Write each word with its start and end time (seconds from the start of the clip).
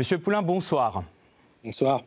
Monsieur 0.00 0.16
Poulain, 0.16 0.40
bonsoir. 0.40 1.02
Bonsoir. 1.62 2.00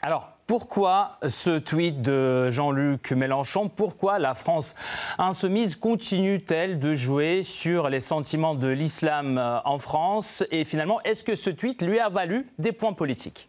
Alors, 0.00 0.28
pourquoi 0.46 1.18
ce 1.26 1.58
tweet 1.58 2.00
de 2.00 2.48
Jean-Luc 2.48 3.10
Mélenchon? 3.10 3.68
Pourquoi 3.68 4.20
la 4.20 4.36
France 4.36 4.76
insoumise 5.18 5.74
continue-t-elle 5.74 6.78
de 6.78 6.94
jouer 6.94 7.42
sur 7.42 7.88
les 7.88 7.98
sentiments 7.98 8.54
de 8.54 8.68
l'islam 8.68 9.60
en 9.64 9.78
France? 9.78 10.44
Et 10.52 10.62
finalement, 10.62 11.02
est-ce 11.02 11.24
que 11.24 11.34
ce 11.34 11.50
tweet 11.50 11.82
lui 11.82 11.98
a 11.98 12.08
valu 12.08 12.46
des 12.60 12.70
points 12.70 12.92
politiques? 12.92 13.48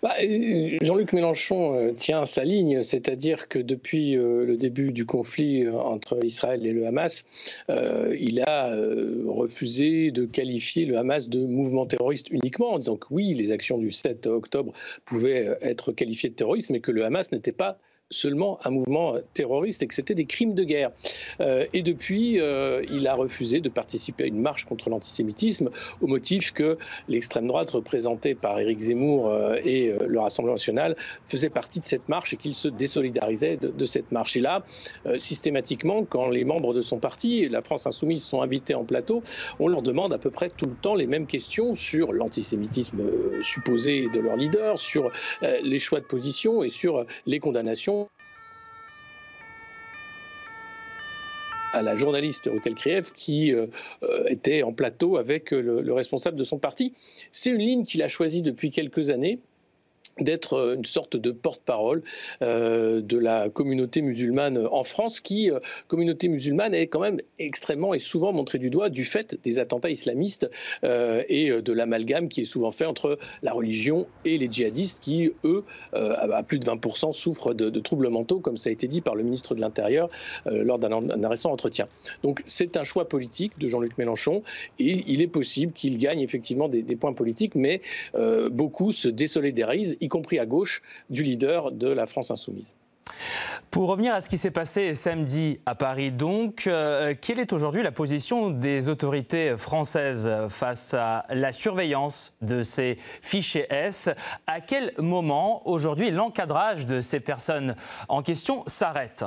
Bah, 0.00 0.14
euh, 0.22 0.78
Jean-Luc 0.80 1.12
Mélenchon 1.12 1.74
euh, 1.74 1.92
tient 1.92 2.24
sa 2.24 2.44
ligne, 2.44 2.82
c'est-à-dire 2.82 3.48
que 3.48 3.58
depuis 3.58 4.16
euh, 4.16 4.44
le 4.44 4.56
début 4.56 4.92
du 4.92 5.04
conflit 5.04 5.68
entre 5.68 6.24
Israël 6.24 6.64
et 6.66 6.72
le 6.72 6.86
Hamas, 6.86 7.24
il 7.68 8.40
a 8.46 8.76
refusé 9.26 10.10
de 10.10 10.24
qualifier 10.24 10.84
le 10.84 10.98
Hamas 10.98 11.28
de 11.28 11.44
mouvement 11.44 11.86
terroriste 11.86 12.30
uniquement, 12.30 12.74
en 12.74 12.78
disant 12.78 12.96
que 12.96 13.06
oui, 13.10 13.32
les 13.32 13.52
actions 13.52 13.78
du 13.78 13.90
7 13.90 14.26
octobre 14.26 14.72
pouvaient 15.04 15.56
être 15.62 15.92
qualifiées 15.92 16.30
de 16.30 16.34
terrorisme, 16.34 16.74
mais 16.74 16.80
que 16.80 16.92
le 16.92 17.04
Hamas 17.04 17.32
n'était 17.32 17.52
pas 17.52 17.78
seulement 18.10 18.58
un 18.64 18.70
mouvement 18.70 19.16
terroriste 19.34 19.82
et 19.82 19.86
que 19.86 19.94
c'était 19.94 20.14
des 20.14 20.24
crimes 20.24 20.54
de 20.54 20.64
guerre. 20.64 20.90
Euh, 21.40 21.66
et 21.74 21.82
depuis, 21.82 22.40
euh, 22.40 22.82
il 22.90 23.06
a 23.06 23.14
refusé 23.14 23.60
de 23.60 23.68
participer 23.68 24.24
à 24.24 24.26
une 24.26 24.40
marche 24.40 24.64
contre 24.64 24.88
l'antisémitisme 24.88 25.70
au 26.00 26.06
motif 26.06 26.52
que 26.52 26.78
l'extrême 27.08 27.46
droite 27.46 27.70
représentée 27.70 28.34
par 28.34 28.58
Éric 28.58 28.80
Zemmour 28.80 29.28
euh, 29.28 29.56
et 29.62 29.92
le 30.06 30.20
Rassemblement 30.20 30.54
national 30.54 30.96
faisait 31.26 31.50
partie 31.50 31.80
de 31.80 31.84
cette 31.84 32.08
marche 32.08 32.32
et 32.32 32.36
qu'il 32.36 32.54
se 32.54 32.68
désolidarisait 32.68 33.58
de, 33.58 33.84
cette 33.84 34.10
marche. 34.10 34.36
Et 34.36 34.40
là, 34.40 34.64
systématiquement, 35.18 36.04
quand 36.04 36.28
les 36.28 36.44
membres 36.44 36.74
de 36.74 36.80
son 36.82 36.98
parti, 36.98 37.48
la 37.48 37.62
France 37.62 37.86
insoumise, 37.86 38.22
sont 38.22 38.42
invités 38.42 38.74
en 38.74 38.84
plateau, 38.84 39.22
on 39.58 39.68
leur 39.68 39.82
demande 39.82 40.12
à 40.12 40.18
peu 40.18 40.30
près 40.30 40.50
tout 40.50 40.66
le 40.66 40.74
temps 40.74 40.94
les 40.94 41.06
mêmes 41.06 41.26
questions 41.26 41.74
sur 41.74 42.12
l'antisémitisme 42.12 43.02
supposé 43.42 44.08
de 44.12 44.20
leur 44.20 44.36
leader, 44.36 44.80
sur 44.80 45.10
les 45.62 45.78
choix 45.78 46.00
de 46.00 46.04
position 46.04 46.62
et 46.62 46.68
sur 46.68 47.04
les 47.26 47.40
condamnations 47.40 47.97
à 51.72 51.82
la 51.82 51.96
journaliste 51.96 52.46
Hotel 52.46 52.74
Kriev 52.74 53.12
qui 53.14 53.52
euh, 53.52 53.66
euh, 54.02 54.24
était 54.28 54.62
en 54.62 54.72
plateau 54.72 55.16
avec 55.16 55.50
le, 55.50 55.92
responsable 55.92 56.36
de 56.36 56.44
son 56.44 56.58
parti. 56.58 56.94
C'est 57.30 57.50
une 57.50 57.58
ligne 57.58 57.84
qu'il 57.84 58.02
a 58.02 58.08
choisie 58.08 58.42
depuis 58.42 58.70
quelques 58.70 59.10
années 59.10 59.38
d'être 60.20 60.54
euh, 60.54 60.74
une 60.74 60.84
sorte 60.84 61.16
de 61.16 61.30
porte-parole 61.30 62.02
euh, 62.42 63.00
de 63.00 63.18
la 63.18 63.48
communauté 63.48 64.02
musulmane 64.02 64.66
en 64.70 64.84
France, 64.84 65.20
qui, 65.20 65.50
euh, 65.50 65.60
communauté 65.86 66.28
musulmane, 66.28 66.74
est 66.74 66.86
quand 66.86 67.00
même 67.00 67.20
extrêmement 67.38 67.94
et 67.94 67.98
souvent 67.98 68.32
montrée 68.32 68.58
du 68.58 68.70
doigt 68.70 68.90
du 68.90 69.04
fait 69.04 69.36
des 69.42 69.58
attentats 69.58 69.90
islamistes 69.90 70.50
et 70.82 71.50
de 71.50 71.72
l'amalgame 71.72 72.28
qui 72.28 72.42
est 72.42 72.44
souvent 72.44 72.70
fait 72.70 72.84
entre 72.84 73.18
la 73.42 73.52
religion 73.52 74.06
et 74.24 74.38
les 74.38 74.50
djihadistes, 74.50 75.02
qui, 75.02 75.30
eux, 75.44 75.64
à 75.92 76.42
plus 76.42 76.58
de 76.58 76.64
20%, 76.64 77.12
souffrent 77.12 77.54
de, 77.54 77.80
troubles 77.80 78.08
mentaux, 78.08 78.40
comme 78.40 78.56
ça 78.56 78.70
a 78.70 78.72
été 78.72 78.88
dit 78.88 79.00
par 79.00 79.14
le 79.14 79.22
ministre 79.22 79.54
de 79.54 79.60
l'Intérieur 79.60 80.08
lors 80.46 80.78
d'un 80.78 81.28
récent 81.28 81.50
entretien. 81.50 81.88
Donc 82.22 82.42
c'est 82.46 82.76
un 82.76 82.84
choix 82.84 83.08
politique 83.08 83.58
de 83.58 83.68
Jean-Luc 83.68 83.96
Mélenchon, 83.98 84.42
et 84.78 85.04
il 85.06 85.22
est 85.22 85.28
possible 85.28 85.72
qu'il 85.72 85.98
gagne 85.98 86.20
effectivement 86.20 86.68
des, 86.68 86.82
des, 86.82 86.96
points 86.96 87.12
politiques, 87.12 87.54
mais 87.54 87.80
beaucoup 88.50 88.92
se 88.92 89.08
désolidarisent, 89.08 89.96
y 90.00 90.07
compris 90.08 90.38
à 90.38 90.46
gauche 90.46 90.82
du 91.10 91.22
leader 91.22 91.72
de 91.72 91.88
la 91.88 92.06
France 92.06 92.30
insoumise. 92.30 92.74
Pour 93.70 93.88
revenir 93.88 94.14
à 94.14 94.20
ce 94.20 94.28
qui 94.28 94.38
s'est 94.38 94.50
passé 94.50 94.94
samedi 94.94 95.60
à 95.66 95.74
Paris, 95.74 96.10
donc, 96.10 96.66
euh, 96.66 97.14
quelle 97.20 97.38
est 97.38 97.52
aujourd'hui 97.52 97.82
la 97.82 97.92
position 97.92 98.50
des 98.50 98.88
autorités 98.88 99.56
françaises 99.56 100.30
face 100.48 100.94
à 100.94 101.24
la 101.30 101.52
surveillance 101.52 102.34
de 102.40 102.62
ces 102.62 102.96
fichiers 103.22 103.66
S? 103.70 104.10
À 104.46 104.60
quel 104.60 104.92
moment 104.98 105.66
aujourd'hui 105.68 106.10
l'encadrage 106.10 106.86
de 106.86 107.00
ces 107.00 107.20
personnes 107.20 107.76
en 108.08 108.22
question 108.22 108.62
s'arrête? 108.66 109.24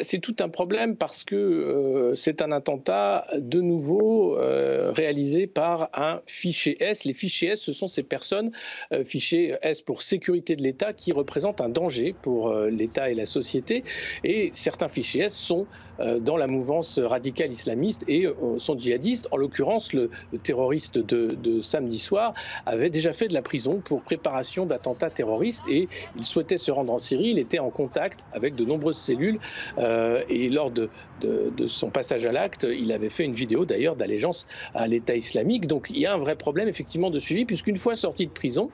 C'est 0.00 0.20
tout 0.20 0.36
un 0.40 0.48
problème 0.48 0.96
parce 0.96 1.24
que 1.24 1.36
euh, 1.36 2.14
c'est 2.14 2.40
un 2.40 2.52
attentat 2.52 3.26
de 3.38 3.60
nouveau 3.60 4.38
euh, 4.38 4.90
réalisé 4.90 5.46
par 5.46 5.90
un 5.92 6.20
fichier 6.26 6.82
S. 6.82 7.04
Les 7.04 7.12
fichiers 7.12 7.50
S, 7.50 7.60
ce 7.60 7.72
sont 7.72 7.88
ces 7.88 8.02
personnes, 8.02 8.52
euh, 8.92 9.04
S 9.62 9.82
pour 9.82 10.02
sécurité 10.02 10.54
de 10.56 10.62
l'État, 10.62 10.92
qui 10.92 11.12
représentent 11.12 11.60
un 11.60 11.68
danger 11.68 12.14
pour 12.22 12.52
l'État 12.54 13.10
et 13.10 13.14
la 13.14 13.26
société. 13.26 13.84
Et 14.24 14.50
certains 14.54 14.88
fichiers 14.88 15.24
S 15.24 15.34
sont 15.34 15.66
dans 16.20 16.36
la 16.36 16.46
mouvance 16.46 16.98
radicale 16.98 17.52
islamiste 17.52 18.04
et 18.08 18.26
sont 18.56 18.78
djihadistes. 18.78 19.28
En 19.30 19.36
l'occurrence, 19.36 19.92
le, 19.92 20.10
terroriste 20.42 20.98
de, 20.98 21.60
samedi 21.60 21.98
soir 21.98 22.34
avait 22.66 22.90
déjà 22.90 23.12
fait 23.12 23.28
de 23.28 23.34
la 23.34 23.42
prison 23.42 23.80
pour 23.84 24.02
préparation 24.02 24.66
d'attentats 24.66 25.10
terroristes 25.10 25.64
et 25.68 25.88
il 26.16 26.24
souhaitait 26.24 26.56
se 26.56 26.70
rendre 26.70 26.92
en 26.92 26.98
Syrie. 26.98 27.30
Il 27.30 27.38
était 27.38 27.58
en 27.58 27.70
contact 27.70 28.24
avec 28.32 28.54
de 28.54 28.64
nombreuses 28.64 28.98
cellules 28.98 29.38
euh, 29.82 30.22
et 30.28 30.48
lors 30.48 30.70
de, 30.70 30.88
son 31.66 31.90
passage 31.90 32.26
à 32.26 32.32
l'acte, 32.32 32.66
il 32.68 32.90
avait 32.92 33.10
fait 33.10 33.24
une 33.24 33.32
vidéo 33.32 33.64
d'ailleurs 33.64 33.94
d'allégeance 33.94 34.46
à 34.74 34.88
l'État 34.88 35.14
islamique. 35.14 35.66
Donc 35.66 35.88
il 35.90 35.98
y 35.98 36.06
a 36.06 36.14
un 36.14 36.18
vrai 36.18 36.36
problème 36.36 36.68
effectivement 36.68 37.10
de 37.10 37.18
suivi, 37.18 37.44
puisqu'une 37.44 37.76
fois 37.76 37.94
sorti 37.94 38.26
de 38.26 38.32
prison, 38.32 38.70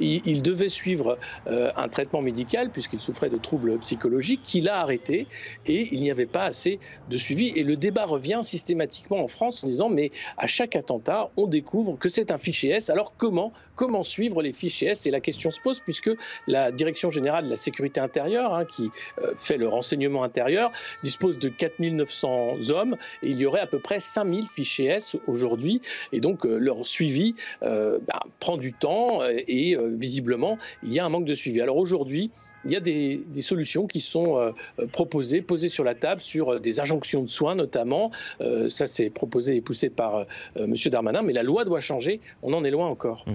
il, 0.00 0.42
devait 0.42 0.68
suivre 0.68 1.18
euh, 1.46 1.70
un 1.76 1.88
traitement 1.88 2.22
médical, 2.22 2.70
puisqu'il 2.70 3.00
souffrait 3.00 3.30
de 3.30 3.36
troubles 3.36 3.78
psychologiques, 3.78 4.42
qu'il 4.42 4.68
a 4.68 4.80
arrêté, 4.80 5.26
et 5.66 5.88
il 5.92 6.00
n'y 6.00 6.10
avait 6.10 6.26
pas 6.26 6.44
assez 6.44 6.80
de 7.08 7.16
suivi. 7.16 7.52
Et 7.54 7.62
le 7.62 7.76
débat 7.76 8.04
revient 8.04 8.40
systématiquement 8.42 9.22
en 9.22 9.28
France 9.28 9.62
en 9.62 9.66
disant, 9.68 9.88
mais 9.88 10.10
à 10.38 10.46
chaque 10.46 10.74
attentat, 10.74 11.30
on 11.36 11.46
découvre 11.46 11.96
que 11.98 12.08
c'est 12.08 12.30
un 12.30 12.38
fichier 12.38 12.70
S. 12.70 12.90
Alors 12.90 13.14
comment 13.16 13.52
comment 13.82 14.04
suivre 14.04 14.42
les 14.42 14.52
fichiers 14.52 14.90
S 14.90 15.06
Et 15.06 15.10
la 15.10 15.20
question 15.20 15.50
se 15.50 15.60
pose 15.60 15.80
puisque 15.80 16.12
la 16.46 16.70
Direction 16.70 17.10
générale 17.10 17.46
de 17.46 17.50
la 17.50 17.56
sécurité 17.56 17.98
intérieure, 17.98 18.54
hein, 18.54 18.64
qui 18.64 18.92
euh, 19.18 19.34
fait 19.36 19.56
le 19.56 19.66
renseignement 19.66 20.22
intérieur, 20.22 20.70
dispose 21.02 21.36
de 21.36 21.48
4900 21.48 22.70
hommes 22.70 22.96
et 23.24 23.30
il 23.30 23.38
y 23.38 23.44
aurait 23.44 23.58
à 23.58 23.66
peu 23.66 23.80
près 23.80 23.98
5000 23.98 24.46
fichiers 24.46 24.86
S 24.86 25.16
aujourd'hui. 25.26 25.82
Et 26.12 26.20
donc 26.20 26.46
euh, 26.46 26.58
leur 26.58 26.86
suivi 26.86 27.34
euh, 27.64 27.98
bah, 28.06 28.20
prend 28.38 28.56
du 28.56 28.72
temps 28.72 29.18
et 29.48 29.76
visiblement 29.90 30.58
il 30.84 30.92
y 30.92 31.00
a 31.00 31.04
un 31.04 31.08
manque 31.08 31.24
de 31.24 31.34
suivi. 31.34 31.60
Alors 31.60 31.76
aujourd'hui, 31.76 32.30
il 32.64 32.70
y 32.70 32.76
a 32.76 32.80
des, 32.80 33.22
solutions 33.40 33.86
qui 33.86 34.00
sont 34.00 34.38
euh, 34.38 34.52
proposées, 34.92 35.42
posées 35.42 35.68
sur 35.68 35.84
la 35.84 35.94
table, 35.94 36.20
sur 36.20 36.54
euh, 36.54 36.60
des 36.60 36.80
injonctions 36.80 37.22
de 37.22 37.28
soins 37.28 37.54
notamment. 37.54 38.10
Euh, 38.40 38.68
ça, 38.68 38.86
c'est 38.86 39.10
proposé 39.10 39.56
et 39.56 39.60
poussé 39.60 39.90
par 39.90 40.26
M. 40.56 40.74
Darmanin, 40.90 41.22
mais 41.22 41.32
la 41.32 41.42
loi 41.42 41.64
doit 41.64 41.80
changer. 41.80 42.20
On 42.42 42.52
en 42.52 42.64
est 42.64 42.70
loin 42.70 42.88
encore. 42.88 43.24
Mmh. 43.26 43.32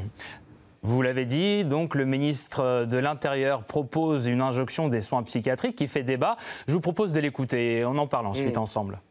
Vous 0.83 1.01
l'avez 1.01 1.25
dit, 1.25 1.65
donc 1.65 1.95
le 1.95 2.05
ministre 2.05 2.85
de 2.85 2.97
l'Intérieur 2.97 3.63
propose 3.63 4.27
une 4.27 4.41
injonction 4.41 4.87
des 4.87 5.01
soins 5.01 5.23
psychiatriques 5.23 5.75
qui 5.75 5.87
fait 5.87 6.03
débat. 6.03 6.37
Je 6.67 6.73
vous 6.73 6.79
propose 6.79 7.11
de 7.11 7.19
l'écouter 7.19 7.79
et 7.79 7.85
on 7.85 7.97
en 7.97 8.07
parle 8.07 8.27
ensuite 8.27 8.55
mmh. 8.55 8.61
ensemble. 8.61 9.01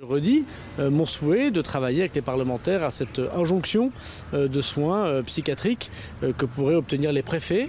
Je 0.00 0.04
redis 0.04 0.44
euh, 0.78 0.90
mon 0.90 1.06
souhait 1.06 1.50
de 1.50 1.60
travailler 1.60 2.02
avec 2.02 2.14
les 2.14 2.20
parlementaires 2.20 2.84
à 2.84 2.92
cette 2.92 3.20
injonction 3.34 3.90
euh, 4.32 4.46
de 4.46 4.60
soins 4.60 5.04
euh, 5.06 5.22
psychiatriques 5.24 5.90
que 6.20 6.46
pourraient 6.46 6.76
obtenir 6.76 7.10
les 7.10 7.22
préfets 7.22 7.68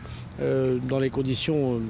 dans 0.88 1.00
les 1.00 1.09
conditions 1.09 1.81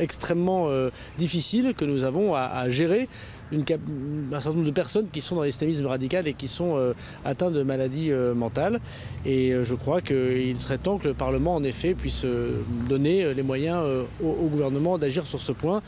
extrêmement 0.00 0.68
difficiles 1.16 1.74
que 1.76 1.84
nous 1.84 2.02
avons 2.02 2.34
à, 2.34 2.68
gérer 2.68 3.08
un 3.52 4.40
certain 4.40 4.50
nombre 4.50 4.66
de 4.66 4.72
personnes 4.72 5.08
qui 5.08 5.20
sont 5.20 5.36
dans 5.36 5.44
l'islamisme 5.44 5.86
radical 5.86 6.26
et 6.26 6.34
qui 6.34 6.48
sont 6.48 6.92
atteintes 7.24 7.52
de 7.52 7.62
maladies 7.62 8.10
mentales. 8.34 8.80
Et 9.24 9.54
je 9.62 9.74
crois 9.76 10.00
qu'il 10.00 10.60
serait 10.60 10.78
temps 10.78 10.98
que 10.98 11.06
le 11.06 11.14
Parlement, 11.14 11.54
en 11.54 11.62
effet, 11.62 11.94
puisse 11.94 12.26
donner 12.88 13.32
les 13.32 13.44
moyens 13.44 13.84
au 14.20 14.48
gouvernement 14.48 14.98
d'agir 14.98 15.24
sur 15.24 15.38
ce 15.38 15.52
point. 15.52 15.82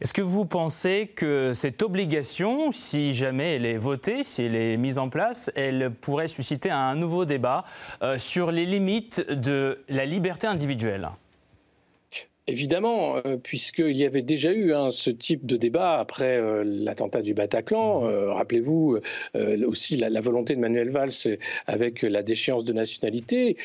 Est-ce 0.00 0.12
que 0.12 0.22
vous 0.22 0.44
pensez 0.44 1.10
que 1.14 1.52
cette 1.54 1.82
obligation, 1.82 2.70
si 2.70 3.14
jamais 3.14 3.56
elle 3.56 3.64
est 3.64 3.78
votée, 3.78 4.24
si 4.24 4.42
elle 4.42 4.54
est 4.54 4.76
mise 4.76 4.98
en 4.98 5.08
place, 5.08 5.50
elle 5.54 5.90
pourrait 5.90 6.28
susciter 6.28 6.70
un 6.70 6.94
nouveau 6.94 7.24
débat 7.24 7.64
euh, 8.02 8.18
sur 8.18 8.50
les 8.50 8.66
limites 8.66 9.26
de 9.30 9.78
la 9.88 10.04
liberté 10.04 10.46
individuelle? 10.46 11.08
Évidemment, 12.48 13.16
euh, 13.26 13.36
puisqu'il 13.36 13.96
y 13.96 14.04
avait 14.04 14.22
déjà 14.22 14.52
eu 14.52 14.72
hein, 14.72 14.92
ce 14.92 15.10
type 15.10 15.46
de 15.46 15.56
débat 15.56 15.98
après 15.98 16.36
euh, 16.36 16.62
l'attentat 16.64 17.20
du 17.20 17.34
Bataclan. 17.34 18.02
Mhm. 18.02 18.08
Euh, 18.08 18.32
rappelez-vous 18.32 19.00
aussi 19.66 19.96
la, 19.96 20.20
volonté 20.20 20.54
de 20.54 20.60
Manuel 20.60 20.90
Valls 20.90 21.38
avec 21.66 22.02
la 22.02 22.22
déchéance 22.22 22.64
de 22.64 22.72
nationalité. 22.72 23.56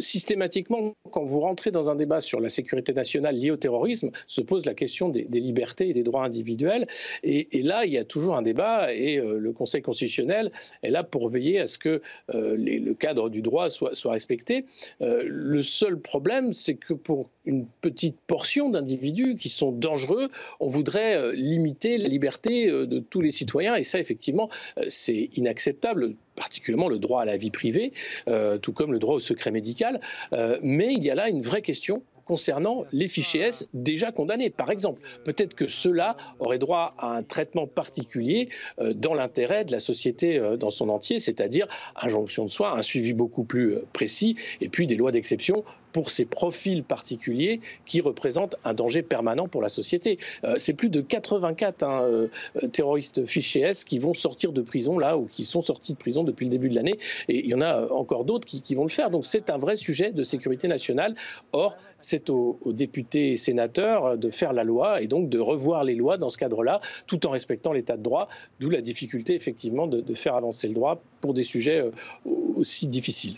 systématiquement, 0.00 0.94
quand 1.10 1.24
vous 1.24 1.40
rentrez 1.40 1.70
dans 1.70 1.90
un 1.90 1.94
débat 1.94 2.20
sur 2.20 2.40
la 2.40 2.48
sécurité 2.48 2.92
nationale 2.92 3.36
liée 3.36 3.50
au 3.50 3.56
terrorisme, 3.56 4.10
se 4.26 4.40
pose 4.40 4.64
la 4.64 4.74
question 4.74 5.08
des, 5.08 5.24
libertés 5.24 5.88
et 5.88 5.92
des 5.92 6.02
droits 6.02 6.24
individuels. 6.24 6.86
Et, 7.22 7.62
là, 7.62 7.84
il 7.84 7.92
y 7.92 7.98
a 7.98 8.04
toujours 8.04 8.36
un 8.36 8.42
débat 8.42 8.92
et 8.92 9.16
le 9.16 9.52
Conseil 9.52 9.82
constitutionnel 9.82 10.50
est 10.82 10.90
là 10.90 11.02
pour 11.04 11.28
veiller 11.28 11.60
à 11.60 11.66
ce 11.66 11.78
que 11.78 12.00
le 12.28 12.92
cadre 12.94 13.28
du 13.28 13.42
droit 13.42 13.70
soit, 13.70 13.94
soit 13.94 14.12
respecté. 14.12 14.64
le 15.00 15.62
seul 15.62 15.98
problème, 15.98 16.52
c'est 16.52 16.74
que 16.74 16.94
pour 16.94 17.28
une 17.44 17.66
petite 17.80 18.11
petite 18.12 18.26
portion 18.26 18.70
d'individus 18.70 19.36
qui 19.36 19.48
sont 19.48 19.72
dangereux, 19.72 20.30
on 20.60 20.66
voudrait 20.66 21.34
limiter 21.34 21.98
la 21.98 22.08
liberté 22.08 22.66
de 22.66 22.98
tous 22.98 23.20
les 23.20 23.30
citoyens. 23.30 23.74
Et 23.76 23.82
ça, 23.82 23.98
effectivement, 23.98 24.48
c'est 24.88 25.30
inacceptable 25.36 26.14
particulièrement 26.36 26.88
le 26.88 26.98
droit 26.98 27.22
à 27.22 27.24
la 27.24 27.36
vie 27.36 27.50
privée, 27.50 27.92
tout 28.62 28.72
comme 28.72 28.92
le 28.92 28.98
droit 28.98 29.16
au 29.16 29.20
secret 29.20 29.50
médical. 29.50 30.00
mais 30.62 30.92
il 30.94 31.04
y 31.04 31.10
a 31.10 31.14
là 31.14 31.28
une 31.28 31.42
vraie 31.42 31.62
question 31.62 32.02
concernant 32.24 32.84
les 32.92 33.08
fichiers 33.08 33.42
S 33.42 33.66
déjà 33.74 34.12
condamnés. 34.12 34.50
Par 34.50 34.70
exemple, 34.70 35.00
peut-être 35.24 35.54
que 35.54 35.66
ceux-là 35.66 36.16
auraient 36.38 36.58
droit 36.58 36.94
à 36.98 37.16
un 37.16 37.22
traitement 37.22 37.66
particulier 37.66 38.48
euh, 38.78 38.92
dans 38.94 39.14
l'intérêt 39.14 39.64
de 39.64 39.72
la 39.72 39.78
société 39.78 40.38
euh, 40.38 40.56
dans 40.56 40.70
son 40.70 40.88
entier, 40.88 41.18
c'est-à-dire 41.18 41.66
injonction 41.96 42.44
de 42.44 42.50
soins, 42.50 42.72
un 42.72 42.82
suivi 42.82 43.12
beaucoup 43.12 43.44
plus 43.44 43.74
euh, 43.74 43.84
précis, 43.92 44.36
et 44.60 44.68
puis 44.68 44.86
des 44.86 44.96
lois 44.96 45.12
d'exception 45.12 45.64
pour 45.92 46.10
ces 46.10 46.24
profils 46.24 46.82
particuliers 46.82 47.60
qui 47.86 48.00
représentent 48.00 48.56
un 48.64 48.74
danger 48.74 49.02
permanent 49.02 49.48
pour 49.48 49.62
la 49.62 49.68
société. 49.68 50.18
Euh, 50.44 50.56
c'est 50.58 50.72
plus 50.72 50.88
de 50.88 51.00
84 51.00 51.82
hein, 51.82 52.02
euh, 52.02 52.28
terroristes 52.72 53.26
fichés 53.26 53.60
S 53.60 53.84
qui 53.84 53.98
vont 53.98 54.14
sortir 54.14 54.52
de 54.52 54.62
prison 54.62 54.98
là 54.98 55.16
ou 55.16 55.26
qui 55.26 55.44
sont 55.44 55.60
sortis 55.60 55.92
de 55.92 55.98
prison 55.98 56.24
depuis 56.24 56.46
le 56.46 56.50
début 56.50 56.68
de 56.68 56.74
l'année 56.74 56.98
et 57.28 57.40
il 57.40 57.46
y 57.46 57.54
en 57.54 57.60
a 57.60 57.88
encore 57.92 58.24
d'autres 58.24 58.46
qui, 58.46 58.74
vont 58.74 58.84
le 58.84 58.90
faire. 58.90 59.10
Donc 59.10 59.26
c'est 59.26 59.50
un 59.50 59.58
vrai 59.58 59.76
sujet 59.76 60.12
de 60.12 60.22
sécurité 60.22 60.66
nationale. 60.66 61.14
Or, 61.52 61.76
c'est 61.98 62.30
aux, 62.30 62.58
députés 62.66 63.32
et 63.32 63.36
sénateurs 63.36 64.16
de 64.16 64.30
faire 64.30 64.52
la 64.52 64.64
loi 64.64 65.02
et 65.02 65.06
donc 65.06 65.28
de 65.28 65.38
revoir 65.38 65.84
les 65.84 65.94
lois 65.94 66.16
dans 66.16 66.30
ce 66.30 66.38
cadre-là, 66.38 66.80
tout 67.06 67.26
en 67.26 67.30
respectant 67.30 67.72
l'état 67.72 67.96
de 67.96 68.02
droit, 68.02 68.28
d'où 68.60 68.70
la 68.70 68.80
difficulté 68.80 69.34
effectivement 69.34 69.86
de, 69.86 70.14
faire 70.14 70.34
avancer 70.34 70.68
le 70.68 70.74
droit 70.74 71.02
pour 71.20 71.34
des 71.34 71.42
sujets 71.42 71.80
euh, 71.80 71.90
aussi 72.56 72.86
difficiles. 72.86 73.36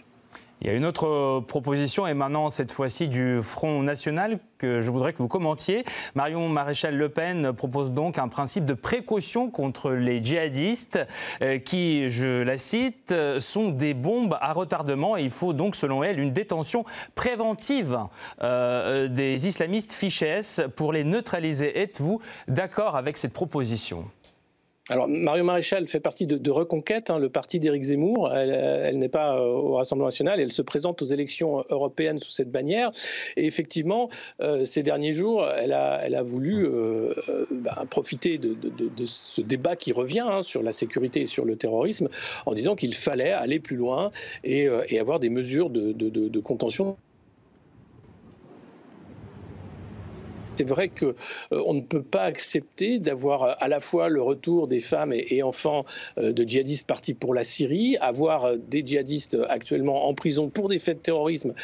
Il 0.60 0.68
y 0.68 0.70
a 0.70 0.72
une 0.74 0.86
autre 0.86 1.06
euh, 1.06 1.40
proposition 1.40 2.06
émanant 2.06 2.48
cette 2.48 2.72
fois-ci 2.72 3.08
du 3.08 3.42
Front 3.42 3.82
National 3.82 4.38
que 4.56 4.80
je 4.80 4.90
voudrais 4.90 5.12
que 5.12 5.18
vous 5.18 5.28
commentiez. 5.28 5.84
Marion 6.14 6.48
Maréchal 6.48 6.96
Le 6.96 7.08
Pen 7.08 7.52
propose 7.52 7.92
donc 7.92 8.18
un 8.18 8.28
principe 8.28 8.64
de 8.64 8.72
précaution 8.72 9.50
contre 9.50 9.90
les 9.90 10.22
djihadistes 10.24 11.00
euh, 11.42 11.58
qui, 11.58 12.08
je 12.08 12.42
la 12.42 12.56
cite, 12.56 13.12
euh, 13.12 13.40
sont 13.40 13.70
des 13.70 13.94
bombes 13.94 14.38
à 14.40 14.52
retardement 14.52 15.16
et 15.16 15.22
il 15.22 15.30
faut 15.30 15.52
donc, 15.52 15.76
selon 15.76 16.02
elle, 16.02 16.18
une 16.18 16.32
détention 16.32 16.84
préventive 17.14 17.98
des 18.40 19.46
islamistes 19.46 19.92
fichés 19.92 20.40
pour 20.76 20.92
les 20.92 21.04
neutraliser. 21.04 21.80
Êtes-vous 21.80 22.20
d'accord 22.48 22.96
avec 22.96 23.18
cette 23.18 23.32
proposition? 23.32 24.06
Alors, 24.90 25.08
Mario 25.08 25.44
Maréchal 25.44 25.86
fait 25.86 26.00
partie 26.00 26.26
de, 26.26 26.50
Reconquête, 26.50 27.08
hein, 27.08 27.18
le 27.18 27.30
parti 27.30 27.58
d'Éric 27.58 27.84
Zemmour. 27.84 28.30
Elle, 28.34 28.98
n'est 28.98 29.08
pas 29.08 29.38
euh, 29.38 29.46
au 29.46 29.76
Rassemblement 29.76 30.08
national, 30.08 30.40
elle 30.40 30.52
se 30.52 30.60
présente 30.60 31.00
aux 31.00 31.06
élections 31.06 31.64
européennes 31.70 32.18
sous 32.18 32.30
cette 32.30 32.50
bannière. 32.50 32.92
Et 33.36 33.46
effectivement, 33.46 34.10
euh, 34.40 34.66
ces 34.66 34.82
derniers 34.82 35.12
jours, 35.12 35.46
elle 35.48 35.72
a, 35.72 36.22
voulu 36.22 36.66
euh, 36.66 37.14
bah, 37.50 37.84
profiter 37.88 38.36
de, 38.36 38.54
ce 39.06 39.40
débat 39.40 39.74
qui 39.74 39.92
revient 39.92 40.26
hein, 40.26 40.42
sur 40.42 40.62
la 40.62 40.72
sécurité 40.72 41.22
et 41.22 41.26
sur 41.26 41.46
le 41.46 41.56
terrorisme 41.56 42.08
en 42.44 42.52
disant 42.52 42.76
qu'il 42.76 42.94
fallait 42.94 43.32
aller 43.32 43.60
plus 43.60 43.76
loin 43.76 44.10
et, 44.42 44.68
et 44.88 45.00
avoir 45.00 45.18
des 45.18 45.30
mesures 45.30 45.70
de 45.70 46.40
contention 46.40 46.96
C'est 50.56 50.68
vrai 50.68 50.88
qu'on 50.88 51.14
euh, 51.52 51.72
ne 51.72 51.80
peut 51.80 52.02
pas 52.02 52.22
accepter 52.22 52.98
d'avoir 53.00 53.42
euh, 53.42 53.52
à 53.58 53.68
la 53.68 53.80
fois 53.80 54.08
le 54.08 54.22
retour 54.22 54.68
des 54.68 54.78
femmes 54.78 55.12
et, 55.12 55.42
enfants 55.42 55.84
euh, 56.18 56.32
de 56.32 56.44
djihadistes 56.44 56.86
partis 56.86 57.14
pour 57.14 57.34
la 57.34 57.42
Syrie, 57.42 57.96
avoir 58.00 58.56
des 58.56 58.86
djihadistes 58.86 59.36
actuellement 59.48 60.06
en 60.06 60.14
prison 60.14 60.50
pour 60.50 60.68
des 60.68 60.78
faits 60.78 60.98
de 60.98 61.02
terrorisme 61.02 61.54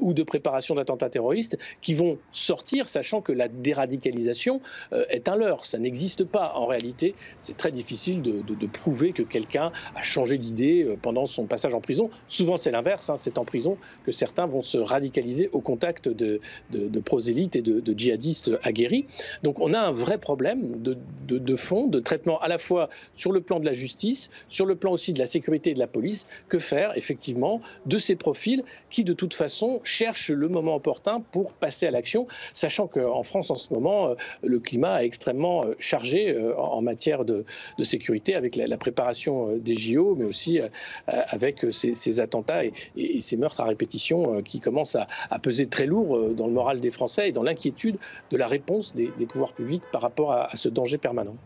ou 0.00 0.14
de 0.14 0.22
préparation 0.22 0.74
d'attentats 0.74 1.10
terroristes 1.10 1.58
qui 1.80 1.94
vont 1.94 2.18
sortir, 2.30 2.88
sachant 2.88 3.20
que 3.20 3.32
la 3.32 3.48
déradicalisation 3.48 4.60
est 4.92 5.28
un 5.28 5.36
leurre. 5.36 5.64
Ça 5.66 5.78
n'existe 5.78 6.24
pas. 6.24 6.52
En 6.54 6.66
réalité, 6.66 7.14
c'est 7.38 7.56
très 7.56 7.72
difficile 7.72 8.22
de, 8.22 8.66
prouver 8.66 9.12
que 9.12 9.22
quelqu'un 9.22 9.72
a 9.94 10.02
changé 10.02 10.38
d'idée 10.38 10.96
pendant 11.02 11.26
son 11.26 11.46
passage 11.46 11.74
en 11.74 11.80
prison. 11.80 12.10
Souvent, 12.28 12.56
c'est 12.56 12.70
l'inverse. 12.70 13.10
Hein. 13.10 13.16
C'est 13.16 13.38
en 13.38 13.44
prison 13.44 13.76
que 14.04 14.12
certains 14.12 14.46
vont 14.46 14.62
se 14.62 14.78
radicaliser 14.78 15.48
au 15.52 15.60
contact 15.60 16.08
de, 16.08 16.40
de 16.70 17.00
prosélytes 17.00 17.56
et 17.56 17.62
de 17.62 17.94
djihadistes 17.96 18.35
aguerris. 18.62 19.06
Donc 19.42 19.60
on 19.60 19.72
a 19.74 19.80
un 19.80 19.92
vrai 19.92 20.18
problème 20.18 20.82
de, 20.82 21.56
fond, 21.56 21.86
de 21.86 22.00
traitement 22.00 22.40
à 22.40 22.48
la 22.48 22.58
fois 22.58 22.88
sur 23.14 23.32
le 23.32 23.40
plan 23.40 23.60
de 23.60 23.66
la 23.66 23.72
justice, 23.72 24.30
sur 24.48 24.66
le 24.66 24.76
plan 24.76 24.92
aussi 24.92 25.12
de 25.12 25.18
la 25.18 25.26
sécurité 25.26 25.70
et 25.70 25.74
de 25.74 25.78
la 25.78 25.86
police. 25.86 26.26
Que 26.48 26.58
faire 26.58 26.96
effectivement 26.96 27.60
de 27.86 27.98
ces 27.98 28.16
profils 28.16 28.62
qui 28.90 29.04
de 29.04 29.12
toute 29.12 29.34
façon 29.34 29.80
cherchent 29.82 30.30
le 30.30 30.48
moment 30.48 30.76
opportun 30.76 31.20
pour 31.32 31.52
passer 31.52 31.86
à 31.86 31.90
l'action, 31.90 32.26
sachant 32.54 32.86
qu'en 32.86 33.22
France 33.22 33.50
en 33.50 33.56
ce 33.56 33.72
moment, 33.72 34.10
euh, 34.10 34.14
le 34.42 34.58
climat 34.58 35.02
est 35.02 35.06
extrêmement 35.06 35.64
euh, 35.64 35.74
chargé 35.78 36.30
euh, 36.30 36.56
en 36.56 36.82
matière 36.82 37.24
de, 37.24 37.44
sécurité 37.82 38.34
avec 38.34 38.56
la, 38.56 38.76
préparation 38.76 39.56
des 39.56 39.74
JO, 39.74 40.16
mais 40.16 40.24
aussi 40.24 40.60
avec 41.06 41.64
ces, 41.70 42.20
attentats 42.20 42.64
et, 42.64 42.72
ces 43.20 43.36
meurtres 43.36 43.60
à 43.60 43.64
répétition 43.64 44.42
qui 44.42 44.60
commencent 44.60 44.96
à, 44.96 45.06
à 45.30 45.38
peser 45.38 45.66
très 45.66 45.86
lourd 45.86 46.30
dans 46.30 46.46
le 46.46 46.52
moral 46.52 46.80
des 46.80 46.90
Français 46.90 47.28
et 47.28 47.32
dans 47.32 47.42
l'inquiétude 47.42 47.96
de 48.30 48.36
la 48.36 48.46
réponse 48.46 48.94
des, 48.94 49.08
pouvoirs 49.28 49.52
publics 49.52 49.82
par 49.92 50.02
rapport 50.02 50.32
à, 50.32 50.54
ce 50.54 50.68
danger 50.68 50.98
permanent. 50.98 51.36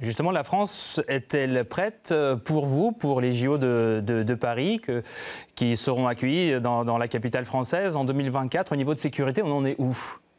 Justement, 0.00 0.30
la 0.32 0.42
France 0.42 1.00
est-elle 1.06 1.64
prête 1.64 2.10
euh, 2.10 2.34
pour 2.34 2.66
vous, 2.66 2.90
pour 2.92 3.20
les 3.20 3.32
JO 3.32 3.56
de, 3.58 4.34
Paris, 4.34 4.80
qui 5.54 5.76
seront 5.76 6.06
accueillis 6.08 6.60
dans, 6.60 6.98
la 6.98 7.08
capitale 7.08 7.44
française 7.44 7.94
en 7.94 8.04
2024 8.04 8.72
Au 8.72 8.76
niveau 8.76 8.94
de 8.94 8.98
sécurité, 8.98 9.42
on 9.42 9.52
en 9.52 9.64
est 9.64 9.76
où, 9.78 9.96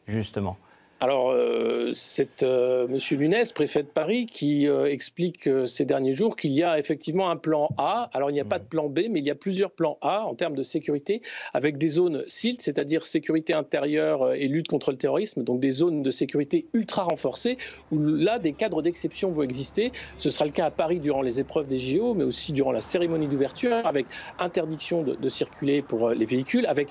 justement? 0.08 0.58
Alors, 1.04 1.32
euh, 1.32 1.92
c'est 1.94 2.44
euh, 2.44 2.88
M. 2.88 2.98
Lunès, 3.20 3.52
préfet 3.52 3.84
de 3.84 3.90
Paris, 3.90 4.26
qui 4.26 4.70
euh, 4.70 4.86
explique 4.86 5.50
ces 5.66 5.84
derniers 5.84 6.14
jours 6.14 6.38
qu'il 6.38 6.52
y 6.52 6.64
a 6.64 6.80
effectivement 6.80 7.30
un 7.30 7.36
plan 7.36 7.68
A. 7.78 8.10
Alors, 8.14 8.30
il 8.30 8.34
n'y 8.36 8.40
a 8.40 8.46
pas 8.46 8.58
de 8.58 8.64
plan 8.64 8.88
B, 8.88 9.02
mais 9.10 9.20
il 9.20 9.26
y 9.26 9.30
a 9.30 9.36
plusieurs 9.36 9.72
plans 9.72 9.98
A 10.00 10.24
en 10.24 10.34
termes 10.34 10.56
de 10.56 10.64
sécurité, 10.64 11.22
avec 11.54 11.78
des 11.78 11.90
zones 11.90 12.24
SILT, 12.28 12.62
c'est-à-dire 12.62 13.06
sécurité 13.06 13.52
intérieure 13.54 14.32
et 14.32 14.48
lutte 14.48 14.70
contre 14.70 14.92
le 14.92 14.98
terrorisme, 14.98 15.44
donc 15.44 15.60
des 15.60 15.72
zones 15.72 16.04
de 16.04 16.10
sécurité 16.10 16.68
ultra 16.72 17.04
renforcées, 17.04 17.58
où 17.92 18.00
là, 18.00 18.40
des 18.40 18.54
cadres 18.54 18.82
d'exception 18.82 19.30
vont 19.30 19.44
exister. 19.44 19.92
Ce 20.18 20.30
sera 20.30 20.46
le 20.46 20.52
cas 20.52 20.68
à 20.68 20.72
Paris 20.72 21.02
durant 21.02 21.22
les 21.22 21.42
épreuves 21.42 21.68
des 21.68 21.80
JO, 21.80 22.14
mais 22.14 22.24
aussi 22.24 22.54
durant 22.54 22.72
la 22.72 22.80
cérémonie 22.80 23.28
d'ouverture, 23.28 23.86
avec 23.86 24.06
interdiction 24.40 25.04
de, 25.04 25.16
de, 25.16 25.28
circuler 25.28 25.82
pour 25.82 26.12
les 26.12 26.26
véhicules, 26.26 26.66
avec 26.66 26.88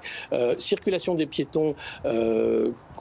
circulation 0.58 1.14
des 1.14 1.24
piétons 1.24 1.76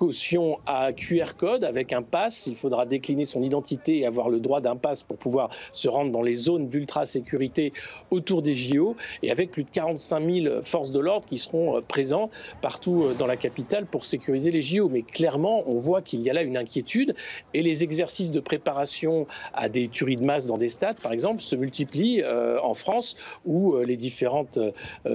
caution 0.01 0.57
à 0.65 0.93
QR 1.01 1.35
code 1.35 1.63
avec 1.63 1.93
un 1.93 2.03
pass. 2.03 2.45
Il 2.45 2.55
faudra 2.55 2.85
décliner 2.85 3.25
son 3.25 3.41
identité 3.41 3.99
et 3.99 4.05
avoir 4.05 4.29
le 4.29 4.39
droit 4.39 4.61
d'un 4.61 4.75
pass 4.75 5.01
pour 5.01 5.17
pouvoir 5.17 5.49
se 5.73 5.89
rendre 5.89 6.11
dans 6.11 6.21
les 6.21 6.35
zones 6.35 6.69
d'ultra 6.69 7.05
sécurité 7.05 7.73
autour 8.11 8.43
des 8.43 8.53
JO. 8.53 8.95
Et 9.23 9.31
avec 9.31 9.49
plus 9.49 9.63
de 9.63 9.69
45 9.71 10.31
000 10.31 10.63
forces 10.63 10.91
de 10.91 10.99
l'ordre 10.99 11.25
qui 11.25 11.39
seront 11.39 11.77
euh, 11.77 11.81
présents 11.81 12.29
partout 12.61 13.03
euh, 13.03 13.13
dans 13.15 13.25
la 13.25 13.35
capitale 13.35 13.87
pour 13.87 14.05
sécuriser 14.05 14.51
les 14.51 14.61
JO. 14.61 14.89
Mais 14.89 15.01
clairement, 15.01 15.63
on 15.65 15.75
voit 15.75 16.03
qu'il 16.03 16.21
y 16.21 16.29
a 16.29 16.33
là 16.33 16.43
une 16.43 16.57
inquiétude 16.57 17.15
et 17.55 17.63
les 17.63 17.83
exercices 17.83 18.31
de 18.31 18.39
préparation 18.39 19.25
à 19.53 19.69
des 19.69 19.87
tueries 19.87 20.17
de 20.17 20.23
masse 20.23 20.45
dans 20.45 20.57
des 20.57 20.67
stades, 20.67 20.99
par 20.99 21.13
exemple, 21.13 21.41
se 21.41 21.55
multiplient 21.55 22.21
euh, 22.21 22.61
en 22.61 22.75
France 22.75 23.15
où 23.45 23.75
les 23.77 23.97
différentes 23.97 24.59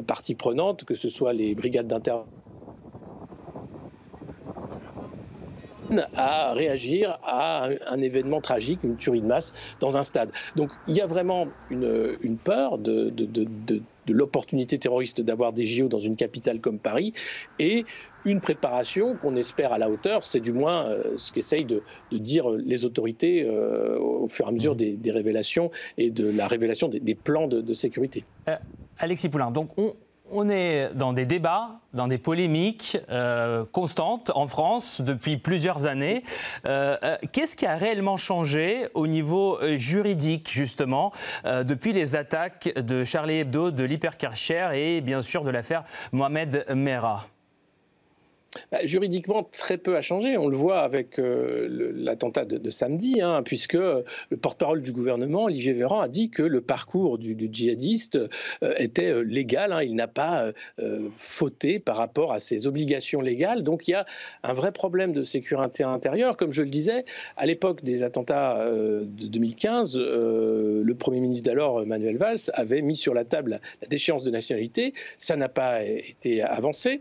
parties 0.06 0.34
prenantes, 0.34 0.84
que 0.84 0.94
ce 0.94 1.08
soit 1.08 1.32
les 1.32 1.54
brigades 1.54 1.86
d'intervention, 1.86 2.26
à 6.14 6.52
réagir 6.52 7.18
à 7.24 7.68
un, 7.86 8.00
événement 8.00 8.40
tragique, 8.40 8.80
une 8.84 8.96
tuerie 8.96 9.20
de 9.20 9.26
masse 9.26 9.54
dans 9.80 9.96
un 9.96 10.02
stade. 10.02 10.30
Donc 10.54 10.70
il 10.88 10.94
y 10.94 11.00
a 11.00 11.06
vraiment 11.06 11.48
une, 11.70 12.36
peur 12.42 12.78
de, 12.78 13.12
l'opportunité 14.08 14.78
terroriste 14.78 15.20
d'avoir 15.20 15.52
des 15.52 15.66
JO 15.66 15.88
dans 15.88 15.98
une 15.98 16.16
capitale 16.16 16.60
comme 16.60 16.78
Paris 16.78 17.12
et 17.58 17.84
une 18.24 18.40
préparation 18.40 19.14
qu'on 19.14 19.36
espère 19.36 19.72
à 19.72 19.78
la 19.78 19.88
hauteur, 19.88 20.24
c'est 20.24 20.40
du 20.40 20.52
moins 20.52 20.86
euh, 20.86 21.14
ce 21.16 21.30
qu'essayent 21.32 21.64
de, 21.64 21.82
dire 22.10 22.50
les 22.50 22.84
autorités 22.84 23.44
euh, 23.44 23.98
au 23.98 24.28
fur 24.28 24.46
et 24.46 24.48
à 24.48 24.52
mesure 24.52 24.74
mmh. 24.74 24.96
des, 24.96 25.10
révélations 25.12 25.70
et 25.96 26.10
de 26.10 26.28
la 26.28 26.48
révélation 26.48 26.88
des, 26.88 27.14
plans 27.14 27.46
de, 27.46 27.72
sécurité. 27.72 28.24
Euh, 28.48 28.56
Alexis 28.98 29.28
Poulain, 29.28 29.50
donc 29.52 29.70
on, 29.78 29.94
on 30.30 30.48
est 30.48 30.90
dans 30.94 31.12
des 31.12 31.24
débats, 31.24 31.80
dans 31.92 32.08
des 32.08 32.18
polémiques 32.18 32.98
euh, 33.10 33.64
constantes 33.72 34.30
en 34.34 34.46
France 34.46 35.00
depuis 35.00 35.36
plusieurs 35.36 35.86
années. 35.86 36.22
Euh, 36.66 36.96
euh, 37.02 37.16
qu'est-ce 37.32 37.56
qui 37.56 37.66
a 37.66 37.76
réellement 37.76 38.16
changé 38.16 38.88
au 38.94 39.06
niveau 39.06 39.58
juridique, 39.76 40.50
justement, 40.50 41.12
depuis 41.44 41.92
les 41.92 42.16
attaques 42.16 42.72
de 42.76 43.04
Charlie 43.04 43.38
Hebdo, 43.38 43.70
de 43.70 43.84
l'Hypercarcher 43.84 44.70
et 44.74 45.00
bien 45.00 45.20
sûr 45.20 45.44
de 45.44 45.50
l'affaire 45.50 45.84
Mohamed 46.12 46.66
Merah? 46.74 47.24
Bah, 48.70 48.84
juridiquement, 48.84 49.44
très 49.44 49.78
peu 49.78 49.96
a 49.96 50.02
changé. 50.02 50.36
On 50.36 50.48
le 50.48 50.56
voit 50.56 50.80
avec 50.80 51.18
euh, 51.18 51.68
l'attentat 51.94 52.44
de, 52.44 52.70
samedi, 52.70 53.20
hein, 53.20 53.42
puisque 53.44 53.74
le 53.74 54.04
porte-parole 54.40 54.82
du 54.82 54.92
gouvernement, 54.92 55.44
Olivier 55.44 55.72
Véran, 55.72 56.00
a 56.00 56.08
dit 56.08 56.30
que 56.30 56.42
le 56.42 56.60
parcours 56.60 57.18
du, 57.18 57.36
djihadiste 57.50 58.16
euh, 58.62 58.74
était 58.78 59.10
euh, 59.10 59.20
légal. 59.20 59.72
Hein. 59.72 59.82
il 59.82 59.94
n'a 59.94 60.08
pas 60.08 60.52
fauté 61.16 61.78
par 61.78 61.96
rapport 61.96 62.32
à 62.32 62.40
ses 62.40 62.66
obligations 62.66 63.20
légales. 63.20 63.62
Donc 63.62 63.88
il 63.88 63.92
y 63.92 63.94
a 63.94 64.06
un 64.42 64.52
vrai 64.52 64.72
problème 64.72 65.12
de 65.12 65.22
sécurité 65.22 65.84
intérieure. 65.84 66.36
Comme 66.36 66.52
je 66.52 66.62
le 66.62 66.70
disais, 66.70 67.04
à 67.36 67.46
l'époque 67.46 67.82
des 67.82 68.02
attentats 68.02 68.64
de 68.68 69.26
2015, 69.26 69.98
le 69.98 70.94
Premier 70.94 71.20
ministre 71.20 71.44
d'alors, 71.44 71.84
Manuel 71.86 72.16
Valls, 72.16 72.38
avait 72.52 72.82
mis 72.82 72.94
sur 72.94 73.14
la 73.14 73.24
table 73.24 73.58
la 73.82 73.88
déchéance 73.88 74.24
de 74.24 74.30
nationalité. 74.30 74.94
Ça 75.18 75.36
n'a 75.36 75.48
pas 75.48 75.84
été 75.84 76.42
avancé 76.42 77.00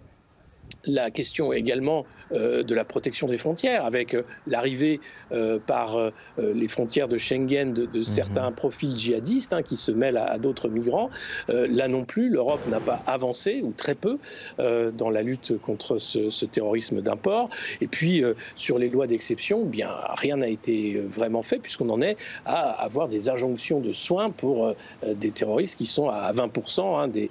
la 0.86 1.12
question 1.12 1.54
également 1.54 2.06
de 2.32 2.76
la 2.76 2.86
protection 2.86 3.28
des 3.28 3.38
frontières, 3.38 3.86
avec 3.86 4.14
euh, 4.14 4.24
l'arrivée 4.48 5.00
euh, 5.32 5.60
par 5.60 6.12
les 6.38 6.68
frontières 6.68 7.08
de 7.08 7.18
Schengen 7.18 7.74
de, 7.74 7.88
mhm. 7.94 8.04
certains 8.04 8.52
profils 8.52 8.98
djihadistes 8.98 9.54
hein, 9.54 9.62
qui 9.62 9.78
se 9.78 9.92
mêlent 9.92 10.18
à, 10.18 10.38
d'autres 10.38 10.70
migrants. 10.70 11.10
là 11.48 11.88
non 11.88 12.06
plus, 12.06 12.30
l'Europe 12.30 12.62
n'a 12.68 12.80
pas 12.80 13.02
avancé, 13.08 13.62
ou 13.64 13.72
très 13.72 13.96
peu, 13.96 14.18
dans 14.58 15.10
la 15.10 15.22
lutte 15.22 15.58
contre 15.62 15.98
ce, 15.98 16.46
terrorisme 16.46 17.02
d'import. 17.02 17.50
Et 17.82 17.88
puis, 17.88 18.24
sur 18.56 18.78
les 18.78 18.90
lois 18.90 19.08
d'exception, 19.08 19.62
eh 19.66 19.70
bien 19.70 19.90
rien 20.18 20.38
n'a 20.38 20.48
été 20.48 21.02
vraiment 21.10 21.44
fait, 21.44 21.60
puisqu'on 21.60 21.90
en 21.90 22.02
est 22.02 22.18
à 22.46 22.72
avoir 22.84 23.08
des 23.08 23.30
injonctions 23.30 23.80
de 23.80 23.92
soins 23.92 24.30
pour 24.30 24.74
des 25.06 25.32
terroristes 25.32 25.78
qui 25.78 25.86
sont 25.86 26.10
à 26.10 26.32
20% 26.34 27.00
hein, 27.00 27.08
des, 27.08 27.30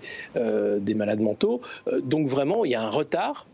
des 0.80 0.94
malades 0.94 1.20
mentaux. 1.20 1.60
donc 2.02 2.28
vraiment, 2.28 2.64
il 2.64 2.72
y 2.72 2.74
a 2.74 2.82
un 2.82 2.90
retard. 2.90 3.46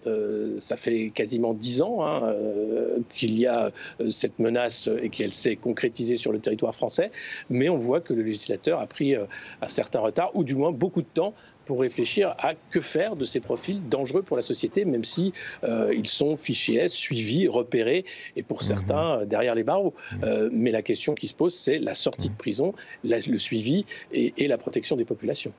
ça 0.58 0.76
fait 0.76 1.12
quasi 1.14 1.29
quasiment 1.30 1.54
dix 1.54 1.80
ans 1.80 2.04
hein, 2.04 2.22
euh, 2.24 2.98
qu'il 3.14 3.38
y 3.38 3.46
a 3.46 3.70
euh, 4.00 4.10
cette 4.10 4.40
menace 4.40 4.90
et 5.00 5.10
qu'elle 5.10 5.32
s'est 5.32 5.54
concrétisée 5.54 6.16
sur 6.16 6.32
le 6.32 6.40
territoire 6.40 6.74
français, 6.74 7.12
mais 7.50 7.68
on 7.68 7.78
voit 7.78 8.00
que 8.00 8.12
le 8.12 8.22
législateur 8.22 8.80
a 8.80 8.88
pris 8.88 9.14
euh, 9.14 9.26
un 9.62 9.68
certain 9.68 10.00
retard, 10.00 10.32
ou 10.34 10.42
du 10.42 10.56
moins 10.56 10.72
beaucoup 10.72 11.02
de 11.02 11.06
temps 11.14 11.32
pour 11.66 11.82
réfléchir 11.82 12.34
à 12.38 12.54
que 12.72 12.80
faire 12.80 13.14
de 13.14 13.24
ces 13.24 13.38
profils 13.38 13.80
dangereux 13.88 14.22
pour 14.22 14.36
la 14.36 14.42
société, 14.42 14.84
même 14.84 15.04
si 15.04 15.32
ils 15.62 16.08
sont 16.08 16.36
fichés 16.36 16.88
suivis, 16.88 17.46
repérés, 17.46 18.04
et 18.34 18.42
pour 18.42 18.64
certains 18.64 19.24
derrière 19.24 19.54
les 19.54 19.62
barreaux. 19.62 19.94
mais 20.50 20.72
la 20.72 20.82
question 20.82 21.14
qui 21.14 21.28
se 21.28 21.34
pose, 21.34 21.54
c'est 21.54 21.76
la 21.76 21.94
sortie 21.94 22.30
de 22.30 22.34
prison, 22.34 22.74
le 23.04 23.38
suivi 23.38 23.84
et 24.12 24.48
la 24.48 24.58
protection 24.58 24.96
des 24.96 25.04
populations. 25.04 25.52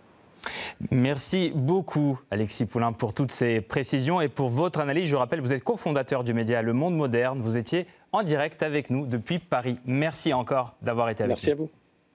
Merci 0.90 1.52
beaucoup, 1.54 2.20
Alexis 2.32 2.66
Poulain, 2.66 2.94
pour 2.94 3.14
toutes 3.14 3.32
ces 3.32 3.62
précisions 3.62 4.22
et 4.22 4.30
pour 4.30 4.50
votre 4.50 4.80
analyse. 4.80 5.08
Je 5.08 5.16
rappelle, 5.16 5.42
vous 5.42 5.54
êtes 5.54 5.64
cofondateur 5.64 6.24
du 6.24 6.34
média 6.34 6.62
Le 6.62 6.74
Monde 6.74 6.96
Moderne. 6.96 7.40
Vous 7.40 7.58
étiez 7.58 7.86
en 8.12 8.24
direct 8.24 8.64
avec 8.64 8.90
nous 8.90 9.06
depuis 9.06 9.40
Paris. 9.40 9.78
Merci 9.86 10.34
encore 10.34 10.76
d'avoir 10.82 11.10
été 11.10 11.24
avec 11.24 11.30
nous. 11.30 11.34
Merci 11.34 11.52
à 11.52 11.56
vous. 11.56 11.70